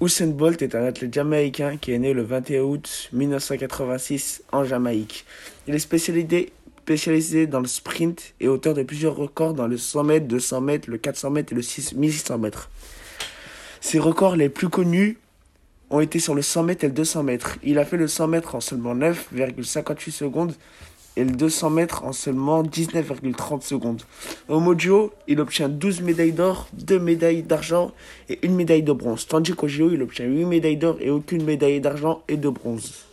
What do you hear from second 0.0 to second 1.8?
Usain Bolt est un athlète jamaïcain